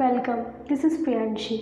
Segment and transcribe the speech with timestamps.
[0.00, 0.32] Welcome
[0.68, 1.60] this is Priyanshi.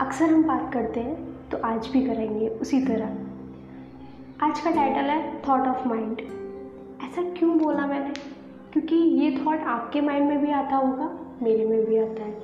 [0.00, 3.06] अक्सर हम बात करते हैं तो आज भी करेंगे उसी तरह।
[4.46, 6.20] आज का टाइटल है थॉट ऑफ़ माइंड
[7.04, 8.10] ऐसा क्यों बोला मैंने?
[8.72, 12.42] क्योंकि ये थॉट आपके माइंड में भी आता होगा, मेरे में भी आता है।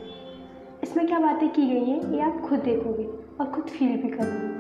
[0.83, 3.05] इसमें क्या बातें की गई हैं, ये आप खुद देखोगे
[3.41, 4.53] और खुद फील भी करोगे।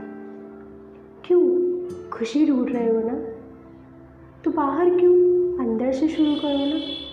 [1.25, 1.45] क्यों?
[2.09, 3.19] खुशी ढूंढ रहे हो ना?
[4.45, 5.15] तो बाहर क्यों?
[5.59, 7.06] अंदर से शुरू करो ना।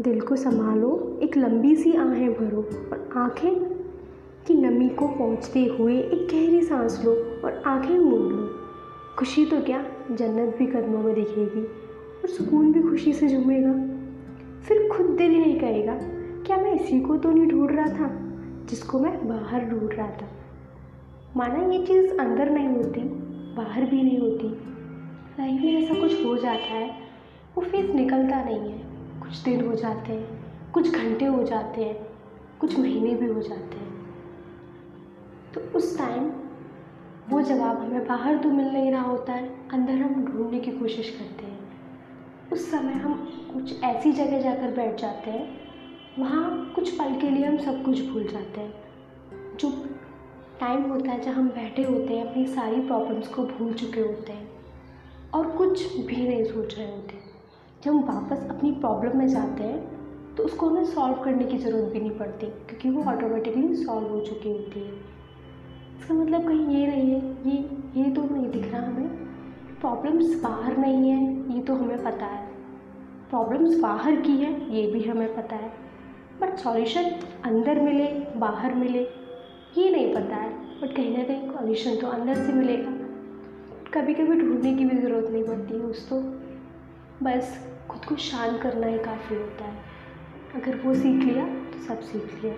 [0.00, 2.60] दिल को संभालो, एक लंबी सी आहें भरो
[2.92, 3.54] और आँखें
[4.46, 7.12] की नमी को पहुँचते हुए एक गहरी सांस लो
[7.44, 8.50] और आँखें मूंद लो।
[9.18, 9.84] खुशी तो क्या?
[10.12, 11.64] जन्नत भी कदमों में दिखेगी
[12.22, 13.72] और सुकून भी खुशी से झूमेगा।
[14.68, 15.94] फिर खुद दिल यही कहेगा,
[16.46, 18.10] क्या मैं इसी को तो नहीं ढूंढ रहा था,
[18.70, 20.28] जिसको मैं बाहर ढूंढ रहा था?
[21.36, 23.00] माना ये चीज़ अंदर नहीं होती,
[23.56, 24.48] बाहर भी नहीं होती।
[25.40, 26.90] लाइफ में ऐसा कुछ हो जाता है,
[27.56, 28.95] वो फेस निकलता नहीं है।
[29.26, 31.94] कुछ दिन हो जाते हैं, कुछ घंटे हो जाते हैं,
[32.60, 33.94] कुछ महीने भी हो जाते हैं।
[35.54, 36.30] तो उस टाइम
[37.30, 41.10] वो जवाब हमें बाहर तो मिल नहीं रहा होता है, अंदर हम ढूँढने की कोशिश
[41.10, 43.14] करते हैं। उस समय हम
[43.52, 45.60] कुछ ऐसी जगह जाकर बैठ जाते हैं,
[46.18, 49.70] वहाँ कुछ पल के लिए हम सब कुछ भूल जाते हैं। जो
[50.60, 54.32] टाइम होता है जब हम बैठे होते हैं, अपनी सारी प्रॉब्लम्स को भूल चुके होते
[54.32, 54.48] हैं
[55.34, 57.25] और कुछ भी नहीं सोच रहे होते।
[57.86, 61.92] जब हम वापस अपनी प्रॉब्लम में जाते हैं तो उसको हमें सॉल्व करने की ज़रूरत
[61.92, 64.92] भी नहीं पड़ती, क्योंकि वो ऑटोमेटिकली सॉल्व हो चुकी होती है।
[65.98, 69.08] इसका मतलब कहीं ये नहीं है, ये ये तो नहीं दिख रहा हमें।
[69.80, 72.44] प्रॉब्लम्स बाहर नहीं है, ये तो हमें पता है।
[73.30, 75.70] प्रॉब्लम्स बाहर की है, ये भी हमें पता है।
[76.40, 77.10] बट सॉल्यूशन
[77.44, 79.02] अंदर मिले, बाहर मिले,
[79.78, 80.50] ये नहीं पता है।
[80.80, 82.90] बट कहीं ना कहीं सॉल्यूशन तो अंदर से मिलेगा।
[83.94, 86.20] कभी कभी ढूँढने की भी ज़रूरत नहीं पड़ती है उसको।
[87.22, 87.56] बस
[87.88, 89.84] खुद को शांत करना ही काफ़ी होता है।
[90.54, 92.54] अगर वो सीख लिया तो सब सीख लिया।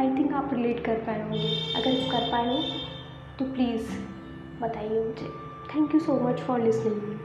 [0.00, 2.62] आई थिंक आप रिलेट कर पाए होंगे। अगर कर पाए हो
[3.38, 3.90] तो प्लीज़
[4.62, 5.28] बताइए मुझे।
[5.74, 7.18] Thank you so much for listening